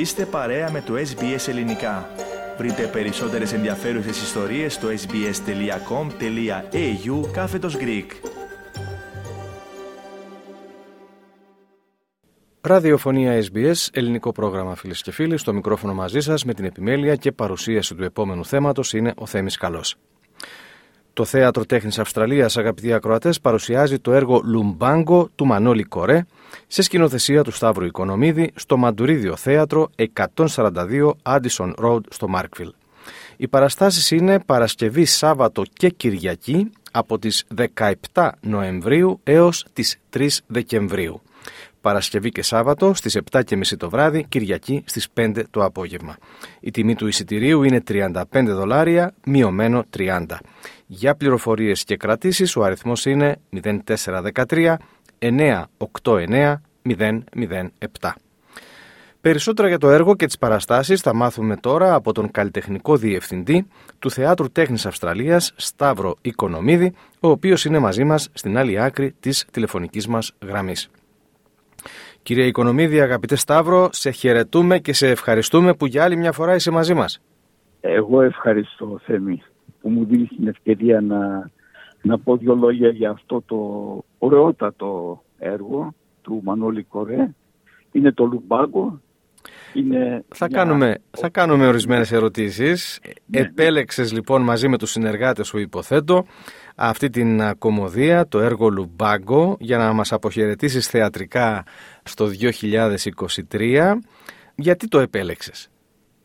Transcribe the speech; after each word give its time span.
Είστε 0.00 0.26
παρέα 0.26 0.70
με 0.70 0.80
το 0.80 0.94
SBS 0.94 1.48
Ελληνικά. 1.48 2.08
Βρείτε 2.58 2.86
περισσότερες 2.86 3.52
ενδιαφέρουσες 3.52 4.22
ιστορίες 4.22 4.74
στο 4.74 4.88
sbs.com.au 4.88 5.30
κάθετος 7.32 7.76
Greek. 7.80 8.06
Ραδιοφωνία 12.60 13.42
SBS, 13.42 13.88
ελληνικό 13.92 14.32
πρόγραμμα 14.32 14.74
φίλες 14.74 15.02
και 15.02 15.12
φίλοι, 15.12 15.36
στο 15.36 15.52
μικρόφωνο 15.52 15.94
μαζί 15.94 16.20
σας 16.20 16.44
με 16.44 16.54
την 16.54 16.64
επιμέλεια 16.64 17.14
και 17.16 17.32
παρουσίαση 17.32 17.94
του 17.94 18.04
επόμενου 18.04 18.44
θέματος 18.44 18.92
είναι 18.92 19.12
ο 19.16 19.26
Θέμης 19.26 19.56
Καλός. 19.56 19.96
Το 21.12 21.24
Θέατρο 21.24 21.66
Τέχνης 21.66 21.98
Αυστραλίας, 21.98 22.56
αγαπητοί 22.56 22.92
ακροατές, 22.92 23.40
παρουσιάζει 23.40 23.98
το 23.98 24.12
έργο 24.12 24.40
«Λουμπάγκο» 24.44 25.28
του 25.34 25.46
Μανώλη 25.46 25.82
Κορέ 25.82 26.24
σε 26.66 26.82
σκηνοθεσία 26.82 27.42
του 27.42 27.50
Σταύρου 27.50 27.84
Οικονομίδη 27.84 28.50
στο 28.54 28.76
Μαντουρίδιο 28.76 29.36
Θέατρο 29.36 29.90
142 30.34 31.10
Addison 31.22 31.74
Road 31.82 32.00
στο 32.10 32.28
Μάρκβιλ. 32.28 32.72
Οι 33.36 33.48
παραστάσεις 33.48 34.10
είναι 34.10 34.40
Παρασκευή, 34.40 35.04
Σάββατο 35.04 35.62
και 35.72 35.88
Κυριακή 35.88 36.70
από 36.92 37.18
τις 37.18 37.44
17 38.12 38.30
Νοεμβρίου 38.40 39.20
έως 39.24 39.66
τις 39.72 39.96
3 40.10 40.28
Δεκεμβρίου. 40.46 41.22
Παρασκευή 41.80 42.30
και 42.30 42.42
Σάββατο 42.42 42.94
στις 42.94 43.18
7.30 43.30 43.76
το 43.76 43.90
βράδυ, 43.90 44.26
Κυριακή 44.28 44.82
στις 44.86 45.08
5 45.14 45.42
το 45.50 45.64
απόγευμα. 45.64 46.16
Η 46.60 46.70
τιμή 46.70 46.94
του 46.94 47.06
εισιτηρίου 47.06 47.62
είναι 47.62 47.82
35 47.88 48.22
δολάρια, 48.32 49.14
μειωμένο 49.24 49.84
30. 49.96 50.24
Για 50.92 51.14
πληροφορίες 51.14 51.84
και 51.84 51.96
κρατήσεις 51.96 52.56
ο 52.56 52.62
αριθμός 52.62 53.06
είναι 53.06 53.36
0413 53.84 54.76
989 55.18 56.54
007. 58.00 58.10
Περισσότερα 59.20 59.68
για 59.68 59.78
το 59.78 59.90
έργο 59.90 60.16
και 60.16 60.26
τις 60.26 60.38
παραστάσεις 60.38 61.00
θα 61.00 61.14
μάθουμε 61.14 61.56
τώρα 61.56 61.94
από 61.94 62.12
τον 62.12 62.30
καλλιτεχνικό 62.30 62.96
διευθυντή 62.96 63.66
του 63.98 64.10
Θεάτρου 64.10 64.50
Τέχνης 64.50 64.86
Αυστραλίας, 64.86 65.52
Σταύρο 65.56 66.16
Οικονομίδη, 66.20 66.94
ο 67.20 67.28
οποίος 67.28 67.64
είναι 67.64 67.78
μαζί 67.78 68.04
μας 68.04 68.28
στην 68.32 68.58
άλλη 68.58 68.80
άκρη 68.80 69.14
της 69.20 69.46
τηλεφωνικής 69.50 70.06
μας 70.06 70.32
γραμμής. 70.46 70.90
Κύριε 72.22 72.46
Οικονομίδη, 72.46 73.00
αγαπητέ 73.00 73.36
Σταύρο, 73.36 73.88
σε 73.92 74.10
χαιρετούμε 74.10 74.78
και 74.78 74.92
σε 74.92 75.08
ευχαριστούμε 75.08 75.74
που 75.74 75.86
για 75.86 76.04
άλλη 76.04 76.16
μια 76.16 76.32
φορά 76.32 76.54
είσαι 76.54 76.70
μαζί 76.70 76.94
μας. 76.94 77.20
Εγώ 77.80 78.20
ευχαριστώ, 78.20 79.00
Θέμη, 79.04 79.42
που 79.80 79.88
μου 79.88 80.04
δίνεις 80.04 80.28
την 80.28 80.48
ευκαιρία 80.48 81.00
να, 81.00 81.50
να 82.02 82.18
πω 82.18 82.36
δύο 82.36 82.54
λόγια 82.54 82.88
για 82.88 83.10
αυτό 83.10 83.42
το 83.46 83.58
ωραιότατο 84.18 85.22
έργο 85.38 85.94
του 86.22 86.40
Μανώλη 86.44 86.82
Κορέ. 86.82 87.34
Είναι 87.92 88.12
το 88.12 88.24
Λουμπάγκο. 88.24 89.00
Είναι 89.74 90.24
θα, 90.28 90.48
κάνουμε, 90.48 90.98
θα 91.10 91.28
κάνουμε 91.28 91.66
ορισμένες 91.66 92.12
ερωτήσεις. 92.12 93.00
Ναι, 93.02 93.40
ναι. 93.40 93.46
Επέλεξες 93.46 94.12
λοιπόν 94.12 94.42
μαζί 94.42 94.68
με 94.68 94.78
τους 94.78 94.90
συνεργάτες 94.90 95.46
σου 95.46 95.58
υποθέτω 95.58 96.24
αυτή 96.74 97.10
την 97.10 97.40
κομμωδία, 97.58 98.28
το 98.28 98.38
έργο 98.38 98.68
Λουμπάγκο, 98.68 99.56
για 99.60 99.78
να 99.78 99.92
μας 99.92 100.12
αποχαιρετήσεις 100.12 100.88
θεατρικά 100.88 101.64
στο 102.02 102.26
2023. 103.50 103.98
Γιατί 104.54 104.88
το 104.88 104.98
επέλεξες; 104.98 105.70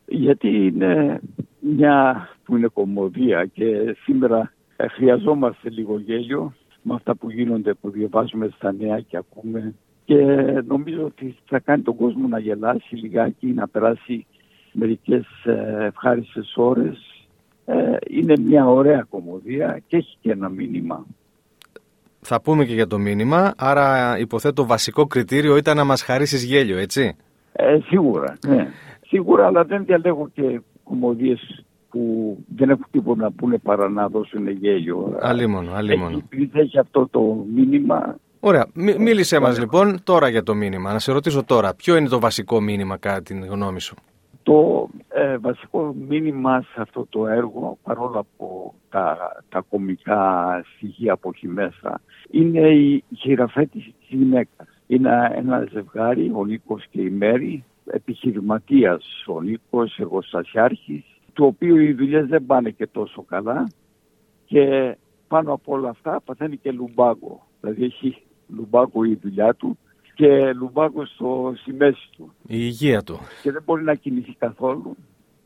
Γιατί 0.06 0.48
είναι 0.48 1.22
μια 1.74 2.30
που 2.44 2.58
είναι 2.58 2.68
κομμωδία 2.74 3.46
και 3.46 3.98
σήμερα 4.04 4.52
χρειαζόμαστε 4.92 5.70
λίγο 5.70 6.00
γέλιο 6.00 6.54
με 6.82 6.94
αυτά 6.94 7.16
που 7.16 7.32
γίνονται, 7.32 7.74
που 7.74 7.90
διαβάζουμε 7.90 8.50
στα 8.56 8.74
νέα 8.74 9.00
και 9.00 9.18
ακούμε 9.18 9.74
και 10.06 10.16
νομίζω 10.68 11.04
ότι 11.04 11.36
θα 11.46 11.60
κάνει 11.60 11.82
τον 11.82 11.96
κόσμο 11.96 12.28
να 12.28 12.40
γελάσει 12.40 12.96
λιγάκι, 12.96 13.48
να 13.48 13.68
περάσει 13.68 14.26
μερικές 14.72 15.26
ε, 15.44 15.86
ευχάριστες 15.86 16.54
ώρες 16.56 17.26
ε, 17.66 17.96
είναι 18.10 18.34
μια 18.40 18.66
ωραία 18.66 19.06
κομμωδία 19.10 19.82
και 19.88 19.98
έχει 19.98 20.18
και 20.22 20.32
ένα 20.32 20.50
μήνυμα. 20.50 21.06
Θα 22.22 22.42
πούμε 22.42 22.66
και 22.66 22.74
για 22.74 22.88
το 22.88 22.98
μήνυμα, 22.98 23.54
άρα 23.58 24.18
υποθέτω 24.20 24.66
βασικό 24.66 25.06
κριτήριο 25.06 25.58
ήταν 25.58 25.78
να 25.78 25.84
μας 25.84 26.04
χαρίσεις 26.04 26.44
γέλιο, 26.44 26.78
έτσι; 26.78 27.16
Ε, 27.52 27.80
σίγουρα, 27.86 28.38
ναι. 28.48 28.68
Σίγουρα, 29.08 29.46
αλλά 29.46 29.64
δεν 29.64 29.86
διαλέγω 29.86 30.30
και 30.34 30.62
κομμωδίες 31.00 31.66
που 31.90 32.38
δεν 32.56 32.70
έχουν 32.70 32.86
τίποτα 32.92 33.22
να 33.22 33.32
πούνε 33.32 33.58
παρά 33.58 33.90
να 33.90 34.08
δώσουν 34.08 34.50
γέλιο. 34.50 35.18
Αλίμονο, 35.22 35.72
αλίμονο. 35.74 36.22
Έχει, 36.30 36.50
έχει 36.54 36.80
αυτό 36.80 37.08
το 37.12 37.46
μήνυμα. 37.54 38.16
Ωραία. 38.40 38.66
μίλησέ 38.74 39.40
μας 39.40 39.60
λοιπόν 39.60 40.04
τώρα 40.04 40.28
για 40.30 40.44
το 40.44 40.56
μήνυμα. 40.56 40.94
Να 40.94 41.00
σε 41.00 41.12
ρωτήσω 41.12 41.44
τώρα, 41.44 41.74
ποιο 41.76 41.96
είναι 41.96 42.08
το 42.08 42.20
βασικό 42.20 42.62
μήνυμα 42.62 42.98
κατά 42.98 43.22
την 43.22 43.46
γνώμη 43.46 43.82
σου; 43.82 43.96
Το 44.44 44.90
ε, 45.08 45.38
βασικό 45.38 45.96
μήνυμα 46.08 46.62
σε 46.62 46.82
αυτό 46.82 47.06
το 47.10 47.28
έργο, 47.28 47.78
παρόλο 47.84 48.20
από 48.20 48.74
τα, 48.90 49.18
τα 49.50 49.66
κομικά 49.70 50.62
στοιχεία 50.76 51.18
που 51.18 51.32
έχει 51.36 51.48
μέσα, 51.48 52.02
είναι 52.32 52.60
η 52.60 53.04
χειραφέτηση 53.18 53.96
της 54.00 54.08
γυναίκας. 54.18 54.68
Είναι 54.88 55.32
ένα 55.36 55.68
ζευγάρι, 55.72 56.32
ο 56.36 56.46
Νίκος 56.46 56.86
και 56.90 57.02
η 57.02 57.10
Μέρη, 57.10 57.64
επιχειρηματίας 57.86 59.24
ο 59.28 59.42
Νίκος, 59.42 59.98
εργοστασιάρχης, 59.98 61.04
του 61.34 61.46
οποίου 61.46 61.78
οι 61.78 61.94
δουλειές 61.94 62.28
δεν 62.28 62.46
πάνε 62.46 62.70
και 62.70 62.88
τόσο 62.88 63.22
καλά 63.22 63.68
και 64.46 64.96
πάνω 65.28 65.54
από 65.54 65.74
όλα 65.74 65.90
αυτά 65.90 66.22
παθαίνει 66.26 66.58
και 66.58 66.72
λουμπάγκο. 66.72 67.48
Δηλαδή 67.62 67.84
έχει 67.84 68.22
λουμπάγκο 68.48 69.04
η 69.04 69.20
δουλειά 69.22 69.54
του 69.54 69.78
και 70.14 70.54
λουμπάκο 70.54 71.06
στο, 71.06 71.54
στη 71.56 71.74
μέση 71.74 72.10
του. 72.18 72.34
Η 72.42 72.58
υγεία 72.60 73.04
του. 73.04 73.20
Και 73.44 73.52
δεν 73.52 73.64
μπορεί 73.66 73.84
να 73.84 73.96
κινηθεί 73.96 74.36
καθόλου. 74.38 74.96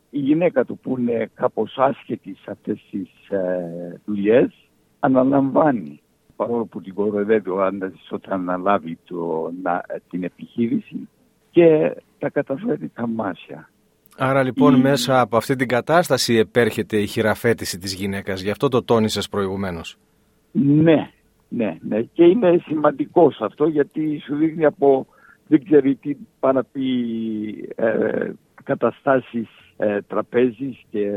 Η 0.10 0.20
γυναίκα 0.20 0.66
του 0.66 0.78
που 0.78 0.98
είναι 0.98 1.30
κάπως 1.34 1.78
άσχετη 1.78 2.36
σε 2.42 2.52
αυτές 2.52 2.86
τις 2.92 3.30
ε, 3.30 4.02
δουλειές 4.06 4.54
αναλαμβάνει 5.00 6.02
παρόλο 6.36 6.66
που 6.66 6.82
την 6.82 6.94
κοροϊδεύει 6.94 7.50
ο 7.50 7.64
άντρας 7.64 8.08
όταν 8.10 8.40
αναλάβει 8.40 8.98
το, 9.06 9.52
να, 9.64 9.84
την 10.10 10.24
επιχείρηση 10.24 11.10
και 11.52 11.96
τα 12.20 12.30
καταφέρει 12.30 12.92
θαυμάσια. 12.94 13.70
Άρα 14.18 14.44
λοιπόν 14.44 14.76
μέσα 14.80 15.20
από 15.20 15.38
αυτή 15.38 15.56
την 15.56 15.68
κατάσταση 15.68 16.36
επέρχεται 16.36 16.98
η 16.98 17.06
χειραφέτηση 17.06 17.78
της 17.78 17.94
γυναίκας, 17.94 18.42
γι' 18.42 18.50
αυτό 18.50 18.68
το 18.68 18.84
τόνισες 18.84 19.30
προηγουμένως. 19.30 19.98
Ναι, 20.52 21.12
ναι, 21.50 21.78
ναι. 21.82 22.02
Και 22.02 22.24
είναι 22.24 22.62
σημαντικός 22.66 23.42
αυτό 23.42 23.68
γιατί 23.68 24.22
σου 24.26 24.36
δείχνει 24.36 24.66
από 24.66 25.08
δεν 25.48 25.64
ξέρει 25.64 25.96
τι 25.96 26.16
να 26.54 26.64
πει 26.64 26.82
ε, 27.76 28.32
καταστάσεις 28.64 29.48
ε, 29.78 30.02
τραπέζης 30.02 30.84
και, 30.90 31.12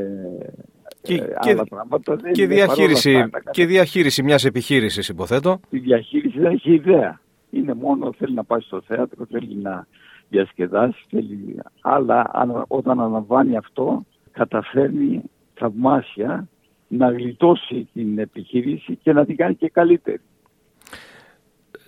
και, 1.03 1.15
ε, 1.15 1.35
άλλα 1.35 1.65
πράγματα. 1.65 2.17
Και, 2.33 2.47
διαχείριση, 2.47 3.31
και 3.51 3.67
διαχείριση 3.67 4.23
μιας 4.23 4.45
επιχείρησης 4.45 5.09
υποθέτω. 5.09 5.61
Η 5.71 5.79
διαχείριση 5.79 6.39
δεν 6.39 6.53
έχει 6.53 6.73
ιδέα. 6.73 7.21
Είναι 7.51 7.75
μόνο 7.75 8.12
θέλει 8.19 8.35
να 8.35 8.45
πάει 8.45 8.61
στο 8.61 8.81
θέατρο, 8.87 9.27
θέλει 9.31 9.57
να 9.62 9.87
διασκεδάσεις, 10.32 11.04
θέλει... 11.09 11.60
αλλά 11.81 12.31
όταν 12.69 13.00
αναβάνει 13.00 13.56
αυτό 13.56 14.04
καταφέρνει 14.31 15.22
θαυμάσια 15.54 16.48
να 16.88 17.10
γλιτώσει 17.10 17.88
την 17.93 18.19
επιχείρηση 18.19 18.98
και 19.03 19.12
να 19.12 19.25
την 19.25 19.37
κάνει 19.37 19.54
και 19.54 19.69
καλύτερη. 19.69 20.20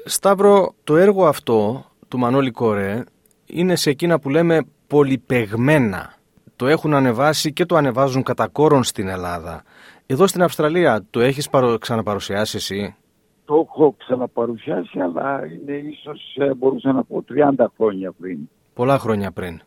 Σταύρο, 0.05 0.75
το 0.85 0.97
έργο 0.97 1.27
αυτό 1.27 1.85
του 2.09 2.19
Μανώλη 2.19 2.51
Κορέ 2.51 3.05
είναι 3.47 3.77
σε 3.77 3.91
εκείνα 3.91 4.19
που 4.19 4.31
λέμε 4.31 4.61
πολυπεγμένα. 4.87 6.15
Το 6.57 6.67
έχουν 6.67 6.95
ανεβάσει 6.95 7.53
και 7.53 7.67
το 7.67 7.77
ανεβάζουν 7.77 8.23
κατά 8.23 8.49
κόρον 8.49 8.85
στην 8.85 9.09
Ελλάδα. 9.09 9.63
Εδώ 10.07 10.27
στην 10.27 10.43
Αυστραλία 10.43 11.05
το 11.11 11.21
έχεις 11.21 11.51
παρο... 11.51 11.79
ξαναπαρουσιάσεις 11.79 12.55
εσύ; 12.55 12.97
Το 13.45 13.67
έχω 13.69 13.95
ξαναπαρουσιάσει, 13.99 14.99
αλλά 15.01 15.41
είναι 15.47 15.73
ίσως 15.77 16.37
ε, 16.39 16.55
μπορούσα 16.55 16.93
να 16.93 17.05
πω 17.05 17.25
30 17.57 17.67
χρόνια 17.77 18.13
πριν. 18.13 18.39
Πολλά 18.75 18.99
χρόνια 18.99 19.33
πριν. 19.33 19.61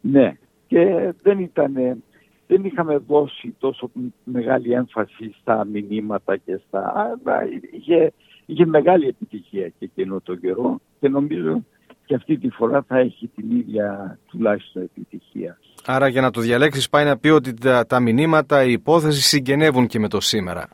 Ναι, 0.00 0.36
και 0.66 1.12
δεν 1.22 1.38
ήταν 1.38 2.02
δεν 2.46 2.64
είχαμε 2.64 2.96
δώσει 2.96 3.54
τόσο 3.58 3.90
μεγάλη 4.24 4.72
έμφαση 4.72 5.34
στα 5.40 5.64
μηνύματα 5.64 6.36
και 6.36 6.60
στα... 6.66 6.92
Αλλά 6.96 7.42
είχε, 7.72 8.12
είχε 8.46 8.66
μεγάλη 8.66 9.06
επιτυχία 9.06 9.68
και 9.68 9.84
εκείνο 9.84 10.20
τον 10.20 10.40
καιρό 10.40 10.80
και 11.00 11.08
νομίζω 11.08 11.64
και 12.04 12.14
αυτή 12.14 12.38
τη 12.38 12.48
φορά 12.48 12.84
θα 12.88 12.98
έχει 12.98 13.30
την 13.34 13.50
ίδια 13.50 14.18
τουλάχιστον 14.28 14.82
επιτυχία. 14.82 15.58
Άρα 15.86 16.08
για 16.08 16.20
να 16.20 16.30
το 16.30 16.40
διαλέξεις 16.40 16.88
πάει 16.88 17.04
να 17.04 17.18
πει 17.18 17.28
ότι 17.28 17.54
τα, 17.54 17.86
τα 17.86 18.00
μηνύματα, 18.00 18.64
οι 18.64 18.72
υπόθεση 18.72 19.22
συγγενεύουν 19.22 19.86
και 19.86 19.98
με 19.98 20.08
το 20.08 20.20
σήμερα. 20.20 20.68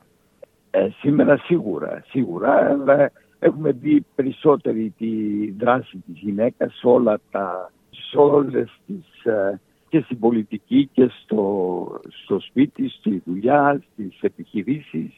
Ε, 0.71 0.89
σήμερα 0.99 1.37
σίγουρα, 1.37 2.03
σίγουρα, 2.07 2.53
αλλά 2.53 3.13
έχουμε 3.39 3.73
δει 3.73 4.05
περισσότερη 4.15 4.95
τη 4.99 5.11
δράση 5.51 6.03
της 6.07 6.19
γυναίκας 6.21 6.75
σε 6.75 6.87
όλα 6.87 7.21
τα, 7.31 7.73
σε 7.91 8.19
όλες 8.19 8.81
τις 8.87 9.25
ε, 9.25 9.61
και 9.89 10.01
στην 10.01 10.19
πολιτική 10.19 10.89
και 10.93 11.11
στο, 11.23 12.01
στο 12.25 12.41
σπίτι, 12.41 12.89
στη 12.89 13.23
δουλειά, 13.25 13.83
στις 13.93 14.21
επιχειρήσεις. 14.21 15.13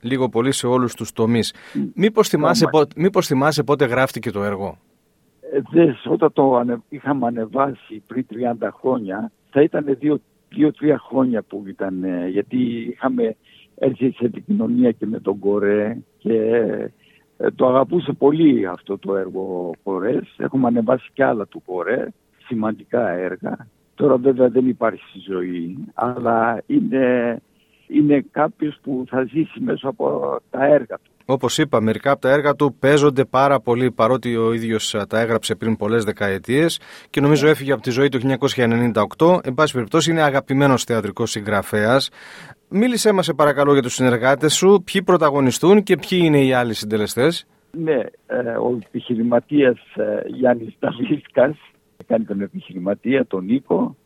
Λίγο 0.00 0.28
πολύ 0.28 0.52
σε 0.52 0.66
όλους 0.66 0.94
τους 0.94 1.12
τομείς. 1.12 1.54
Μήπως 1.94 2.28
θυμάσαι, 2.28 2.66
πότε, 2.70 2.94
μήπως 2.96 3.26
θυμάσαι 3.26 3.62
πότε 3.62 3.84
γράφτηκε 3.84 4.30
το 4.30 4.42
έργο; 4.42 4.78
δες, 5.72 6.06
όταν 6.06 6.32
το 6.32 6.64
είχαμε 6.88 7.26
ανεβάσει 7.26 8.02
πριν 8.06 8.26
30 8.60 8.68
χρόνια, 8.72 9.32
θα 9.50 9.62
ήταν 9.62 9.98
δύο-τρία 10.48 10.98
χρόνια 10.98 11.42
που 11.42 11.64
ήταν, 11.66 12.04
γιατί 12.28 12.56
είχαμε 12.90 13.36
έρθει 13.74 14.10
σε 14.10 14.24
επικοινωνία 14.24 14.90
και 14.90 15.06
με 15.06 15.20
τον 15.20 15.38
Κορέ 15.38 15.98
και 16.18 16.38
ε, 17.36 17.50
το 17.50 17.66
αγαπούσε 17.66 18.12
πολύ 18.12 18.66
αυτό 18.66 18.98
το 18.98 19.16
έργο 19.16 19.40
ο 19.40 19.72
Κορές. 19.82 20.34
Έχουμε 20.36 20.66
ανεβάσει 20.66 21.10
και 21.12 21.24
άλλα 21.24 21.46
του 21.46 21.62
Κορέ, 21.66 22.06
σημαντικά 22.46 23.08
έργα. 23.08 23.68
Τώρα 23.94 24.16
βέβαια 24.16 24.48
δεν 24.48 24.68
υπάρχει 24.68 25.02
στη 25.08 25.18
ζωή, 25.32 25.76
αλλά 25.94 26.62
είναι, 26.66 27.36
είναι 27.86 28.24
κάποιος 28.30 28.78
που 28.82 29.04
θα 29.08 29.22
ζήσει 29.22 29.60
μέσα 29.60 29.88
από 29.88 30.36
τα 30.50 30.64
έργα 30.64 30.96
του. 30.96 31.12
Όπως 31.24 31.58
είπα, 31.58 31.80
μερικά 31.80 32.10
από 32.10 32.20
τα 32.20 32.30
έργα 32.30 32.54
του 32.54 32.76
παίζονται 32.78 33.24
πάρα 33.24 33.60
πολύ 33.60 33.90
παρότι 33.90 34.36
ο 34.36 34.52
ίδιος 34.52 34.96
τα 35.08 35.20
έγραψε 35.20 35.54
πριν 35.54 35.76
πολλές 35.76 36.04
δεκαετίες 36.04 36.80
και 37.10 37.20
νομίζω 37.20 37.48
έφυγε 37.48 37.72
από 37.72 37.82
τη 37.82 37.90
ζωή 37.90 38.08
του 38.08 38.20
1998. 39.18 39.38
Εν 39.42 39.54
πάση 39.54 39.72
περιπτώσει, 39.72 40.10
είναι 40.10 40.22
αγαπημένος 40.22 40.84
θεατρικός 40.84 41.30
συγγραφέας. 41.30 42.10
Μίλησέ 42.74 43.12
μας, 43.12 43.24
σε 43.24 43.32
παρακαλώ, 43.32 43.72
για 43.72 43.82
τους 43.82 43.94
συνεργάτες 43.94 44.54
σου, 44.54 44.82
ποιοι 44.84 45.02
πρωταγωνιστούν 45.02 45.82
και 45.82 45.96
ποιοι 45.96 46.20
είναι 46.22 46.44
οι 46.44 46.52
άλλοι 46.52 46.74
συντελεστές; 46.74 47.46
Ναι, 47.70 48.00
ε, 48.26 48.36
ο 48.38 48.78
επιχειρηματίας 48.86 49.78
ε, 49.94 50.22
Γιάννης 50.26 50.74
Ταβίσκα 50.78 51.56
κάνει 52.06 52.24
τον 52.24 52.40
επιχειρηματία, 52.40 53.26
τον 53.26 53.44
Νίκο. 53.44 53.96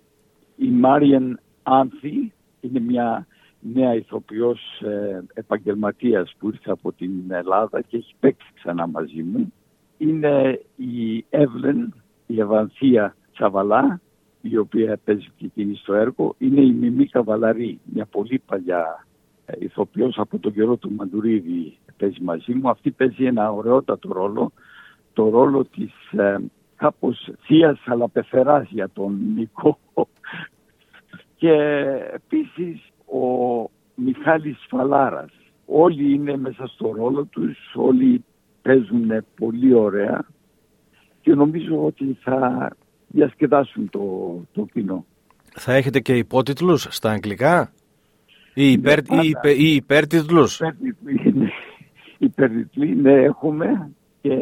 Η 0.56 0.68
Μάριεν 0.68 1.40
Άνθη 1.62 2.32
είναι 2.60 2.80
μια 2.80 3.26
νέα 3.60 3.94
ηθοποιός 3.94 4.60
ε, 4.80 5.22
επαγγελματίας 5.34 6.34
που 6.38 6.48
ήρθε 6.48 6.70
από 6.70 6.92
την 6.92 7.10
Ελλάδα 7.28 7.80
και 7.80 7.96
έχει 7.96 8.14
παίξει 8.20 8.48
ξανά 8.54 8.86
μαζί 8.86 9.22
μου. 9.22 9.52
Είναι 9.98 10.60
η 10.76 11.24
Εύλεν, 11.30 11.94
η 12.26 12.40
Ευανθία 12.40 13.16
Τσαβαλά, 13.32 14.00
η 14.50 14.56
οποία 14.56 14.98
παίζει 15.04 15.28
και 15.36 15.44
εκείνη 15.44 15.74
στο 15.74 15.94
έργο. 15.94 16.34
Είναι 16.38 16.60
η 16.60 16.72
Μιμή 16.72 17.06
Καβαλαρή, 17.06 17.80
μια 17.84 18.06
πολύ 18.06 18.42
παλιά 18.46 19.06
ε, 19.46 19.52
ηθοποιός 19.58 20.18
από 20.18 20.38
τον 20.38 20.52
καιρό 20.52 20.76
του 20.76 20.92
Μαντουρίδη 20.92 21.76
παίζει 21.96 22.22
μαζί 22.22 22.54
μου. 22.54 22.68
Αυτή 22.68 22.90
παίζει 22.90 23.24
ένα 23.24 23.52
ωραιότατο 23.52 24.12
ρόλο, 24.12 24.52
το 25.12 25.28
ρόλο 25.28 25.64
της 25.64 25.92
ε, 26.12 26.36
κάπως 26.76 27.30
θείας 27.40 27.78
αλλά 27.84 28.08
πεθεράς 28.08 28.68
για 28.70 28.88
τον 28.88 29.18
Νικό. 29.34 29.78
και 31.40 31.52
επίσης 32.12 32.92
ο 33.06 33.20
Μιχάλης 33.94 34.66
Φαλάρας. 34.68 35.30
Όλοι 35.66 36.12
είναι 36.12 36.36
μέσα 36.36 36.66
στο 36.66 36.92
ρόλο 36.96 37.24
τους, 37.24 37.58
όλοι 37.74 38.24
παίζουν 38.62 39.24
πολύ 39.36 39.74
ωραία 39.74 40.24
και 41.20 41.34
νομίζω 41.34 41.84
ότι 41.84 42.16
θα 42.20 42.70
διασκεδάσουν 43.06 43.90
το, 43.90 44.00
το 44.52 44.66
κοινό. 44.72 45.04
Θα 45.54 45.74
έχετε 45.74 46.00
και 46.00 46.16
υπότιτλους 46.16 46.86
στα 46.90 47.10
αγγλικά; 47.10 47.72
Ή, 48.54 48.72
υπέρ, 48.72 49.10
ναι, 49.10 49.24
ή, 49.24 49.28
υπε, 49.28 49.50
ή 49.50 49.74
υπέρτιτλους; 49.74 50.60
Υπέρτιτλοι, 52.18 52.96
ναι 52.96 53.12
έχουμε 53.12 53.90
και 54.20 54.36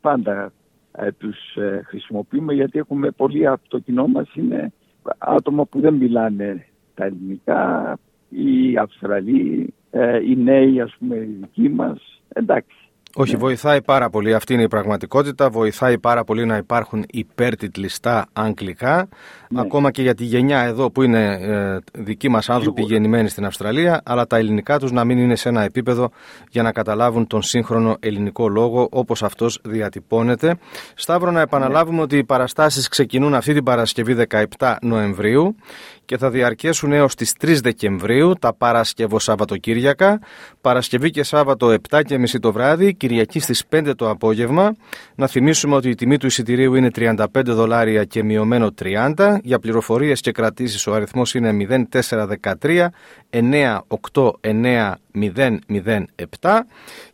πάντα 0.00 0.52
ε, 0.92 1.12
τους 1.12 1.56
ε, 1.56 1.82
χρησιμοποιούμε 1.84 2.54
γιατί 2.54 2.78
έχουμε 2.78 3.10
πολλοί 3.10 3.46
από 3.46 3.68
το 3.68 3.78
κοινό 3.78 4.06
μας 4.06 4.34
είναι 4.34 4.72
άτομα 5.18 5.64
που 5.64 5.80
δεν 5.80 5.94
μιλάνε 5.94 6.66
τα 6.94 7.04
ελληνικά, 7.04 7.98
οι 8.28 8.76
Αυστραλοί, 8.76 9.74
ε, 9.90 10.30
οι 10.30 10.36
νέοι 10.36 10.80
ας 10.80 10.96
πούμε 10.98 11.16
οι 11.16 11.36
δικοί 11.40 11.68
μας, 11.68 12.20
εντάξει. 12.28 12.87
Όχι, 13.20 13.32
ναι. 13.32 13.38
βοηθάει 13.38 13.82
πάρα 13.82 14.10
πολύ. 14.10 14.34
Αυτή 14.34 14.52
είναι 14.52 14.62
η 14.62 14.68
πραγματικότητα. 14.68 15.50
Βοηθάει 15.50 15.98
πάρα 15.98 16.24
πολύ 16.24 16.46
να 16.46 16.56
υπάρχουν 16.56 17.04
υπέρτιτλοι 17.10 17.88
στα 17.88 18.26
αγγλικά. 18.32 19.08
Ναι. 19.48 19.60
Ακόμα 19.60 19.90
και 19.90 20.02
για 20.02 20.14
τη 20.14 20.24
γενιά 20.24 20.60
εδώ 20.60 20.90
που 20.90 21.02
είναι 21.02 21.32
ε, 21.32 21.78
δικοί 21.92 22.28
μας 22.28 22.48
άνθρωποι 22.48 22.82
γεννημένοι 22.82 23.28
στην 23.28 23.44
Αυστραλία, 23.44 24.00
αλλά 24.04 24.26
τα 24.26 24.36
ελληνικά 24.36 24.78
τους 24.78 24.92
να 24.92 25.04
μην 25.04 25.18
είναι 25.18 25.36
σε 25.36 25.48
ένα 25.48 25.62
επίπεδο 25.62 26.10
για 26.50 26.62
να 26.62 26.72
καταλάβουν 26.72 27.26
τον 27.26 27.42
σύγχρονο 27.42 27.96
ελληνικό 28.00 28.48
λόγο 28.48 28.88
όπως 28.90 29.22
αυτός 29.22 29.60
διατυπώνεται. 29.64 30.56
Σταύρο, 30.94 31.30
να 31.30 31.40
επαναλάβουμε 31.40 32.00
ότι 32.00 32.16
οι 32.16 32.24
παραστάσεις 32.24 32.88
ξεκινούν 32.88 33.34
αυτή 33.34 33.52
την 33.54 33.64
Παρασκευή 33.64 34.26
17 34.58 34.74
Νοεμβρίου 34.82 35.56
και 36.08 36.16
θα 36.18 36.30
διαρκέσουν 36.30 36.92
έως 36.92 37.14
τις 37.14 37.32
3 37.40 37.56
Δεκεμβρίου 37.62 38.32
τα 38.32 38.54
Παρασκευό 38.54 39.18
Σαββατοκύριακα, 39.18 40.20
Παρασκευή 40.60 41.10
και 41.10 41.22
Σάββατο 41.22 41.74
7.30 41.90 42.24
το 42.40 42.52
βράδυ, 42.52 42.94
Κυριακή 43.08 43.40
στις 43.40 43.64
5 43.70 43.92
το 43.96 44.10
απόγευμα. 44.10 44.76
Να 45.14 45.26
θυμίσουμε 45.26 45.74
ότι 45.74 45.88
η 45.88 45.94
τιμή 45.94 46.18
του 46.18 46.26
εισιτηρίου 46.26 46.74
είναι 46.74 46.90
35 46.94 47.24
δολάρια 47.44 48.04
και 48.04 48.22
μειωμένο 48.22 48.70
30. 48.82 49.38
Για 49.42 49.58
πληροφορίες 49.58 50.20
και 50.20 50.32
κρατήσεις 50.32 50.86
ο 50.86 50.94
αριθμός 50.94 51.34
είναι 51.34 51.86
0413 51.90 52.86
989 53.30 54.94
007 56.40 56.60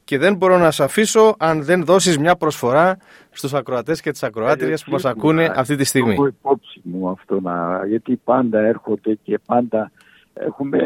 και 0.05 0.19
δεν 0.19 0.37
μπορώ 0.37 0.59
να 0.59 0.71
σε 0.71 0.85
αφήσω 0.85 1.35
αν 1.39 1.63
δεν 1.63 1.85
δώσεις 1.85 2.19
μια 2.19 2.37
προσφορά 2.37 2.97
στους 3.31 3.55
ακροατές 3.55 4.01
και 4.01 4.11
τις 4.11 4.23
ακροάτριες 4.23 4.85
που 4.85 4.91
μας 4.91 5.05
ακούνε 5.05 5.53
αυτή 5.57 5.77
τη 5.77 5.85
στιγμή. 5.85 6.13
Έχω 6.13 6.27
υπόψη 6.27 6.81
μου 6.83 7.09
αυτό, 7.09 7.41
να, 7.41 7.87
γιατί 7.87 8.21
πάντα 8.25 8.59
έρχονται 8.59 9.19
και 9.23 9.39
πάντα 9.47 9.91
έχουμε 10.35 10.79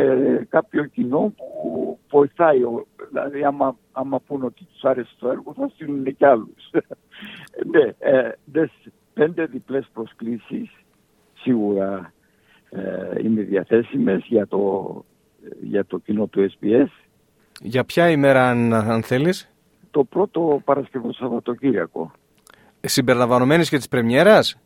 κάποιο 0.48 0.84
κοινό 0.84 1.32
που 1.36 1.98
βοηθάει. 2.10 2.58
Δηλαδή 3.10 3.44
άμα, 3.44 3.76
άμα 3.92 4.20
πούνε 4.20 4.44
ότι 4.44 4.64
τους 4.64 4.84
άρεσε 4.84 5.14
το 5.18 5.28
έργο 5.28 5.54
θα 5.56 5.68
στείλουν 5.74 6.16
και 6.16 6.26
άλλους. 6.26 6.70
ναι, 7.72 7.94
ε, 7.98 8.32
πέντε 9.14 9.44
διπλές 9.44 9.88
προσκλήσεις 9.92 10.70
σίγουρα 11.34 12.12
ε, 12.70 13.22
είναι 13.22 13.42
διαθέσιμες 13.42 14.24
για 14.26 14.46
το, 14.46 15.04
για 15.60 15.84
το 15.84 15.98
κοινό 15.98 16.26
του 16.26 16.50
SBS 16.50 16.88
για 17.60 17.84
ποια 17.84 18.10
ημέρα 18.10 18.48
αν, 18.48 18.72
αν 18.74 19.02
θέλεις; 19.02 19.50
Το 19.90 20.04
πρώτο 20.04 20.60
Παρασκευό 20.64 21.12
Σαββατοκύριακο. 21.12 22.10
Συμπεριλαμβανομένης 22.80 23.68
και 23.68 23.76
της 23.76 23.88
πρεμιέρας, 23.88 24.58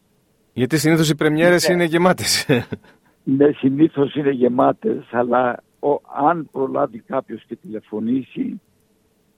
Γιατί 0.52 0.78
συνήθως 0.78 1.10
οι 1.10 1.14
πρεμιέρες 1.14 1.68
ναι. 1.68 1.74
είναι 1.74 1.84
γεμάτες. 1.84 2.46
Ναι, 3.24 3.52
συνήθως 3.52 4.14
είναι 4.14 4.30
γεμάτες, 4.30 5.08
αλλά 5.10 5.62
ο, 5.80 5.90
αν 6.28 6.48
προλάβει 6.52 6.98
κάποιος 6.98 7.44
και 7.46 7.56
τηλεφωνήσει 7.56 8.60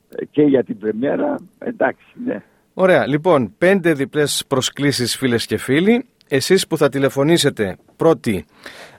ε, 0.08 0.24
και 0.24 0.42
για 0.42 0.64
την 0.64 0.78
πρεμιέρα, 0.78 1.36
εντάξει, 1.58 2.04
ναι. 2.24 2.42
Ωραία. 2.74 3.06
Λοιπόν, 3.06 3.54
πέντε 3.58 3.92
διπλές 3.92 4.44
προσκλήσεις 4.48 5.16
φίλες 5.16 5.46
και 5.46 5.56
φίλοι. 5.56 6.06
Εσείς 6.28 6.66
που 6.66 6.76
θα 6.76 6.88
τηλεφωνήσετε 6.88 7.76
πρώτοι 7.96 8.44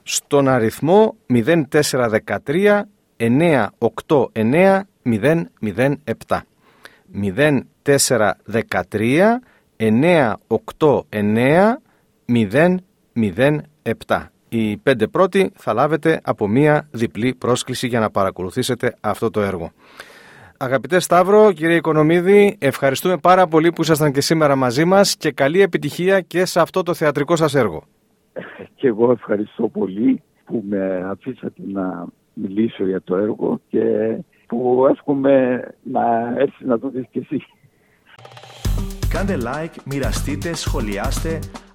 στον 0.04 0.48
αριθμό 0.48 1.16
0413 1.28 2.82
989 3.18 4.82
007 5.04 6.42
0413 7.14 9.40
989 9.78 11.76
007 14.08 14.30
οι 14.50 14.78
πέντε 14.78 15.08
πρώτοι 15.08 15.52
θα 15.56 15.74
λάβετε 15.74 16.22
από 16.24 16.48
μία 16.48 16.88
διπλή 16.92 17.36
πρόσκληση 17.36 17.88
για 17.88 18.00
να 18.00 18.10
παρακολουθήσετε 18.10 18.96
αυτό 19.02 19.30
το 19.30 19.42
έργο. 19.42 19.72
Αγαπητέ 20.58 21.00
Σταύρο, 21.00 21.52
κύριε 21.52 21.76
Οικονομίδη, 21.76 22.58
ευχαριστούμε 22.60 23.18
πάρα 23.18 23.48
πολύ 23.48 23.72
που 23.72 23.82
ήσασταν 23.82 24.12
και 24.12 24.22
σήμερα 24.22 24.56
μαζί 24.56 24.86
μας 24.86 25.16
και 25.18 25.32
καλή 25.32 25.62
επιτυχία 25.62 26.22
και 26.22 26.46
σε 26.46 26.60
αυτό 26.60 26.84
το 26.84 26.94
θεατρικό 26.94 27.36
σας 27.36 27.56
έργο. 27.56 27.84
Και 28.76 28.88
εγώ 28.88 29.12
ευχαριστώ 29.12 29.68
πολύ 29.68 30.22
που 30.46 30.64
με 30.70 31.08
αφήσατε 31.10 31.62
να 31.68 32.08
μιλήσω 32.34 32.86
για 32.86 33.02
το 33.02 33.16
έργο 33.16 33.60
και 33.70 33.82
που 34.48 34.88
εύχομαι 34.90 35.64
να 35.84 36.34
έρθεις 36.38 36.68
να 36.68 36.80
το 36.80 36.90
δεις 36.90 37.06
και 37.12 37.20
εσύ. 37.20 37.46
Κάντε 39.10 39.38
like, 39.42 39.76
μοιραστείτε, 39.86 40.56
σχολιάστε, 40.56 41.40